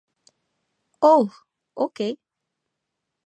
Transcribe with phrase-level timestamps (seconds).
[1.01, 1.29] ওহ,
[1.77, 2.07] ওকে।